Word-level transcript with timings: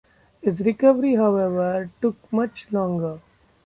His 0.41 0.61
recovery 0.61 1.13
however 1.13 1.91
took 2.01 2.15
much 2.33 2.71
longer. 2.71 3.19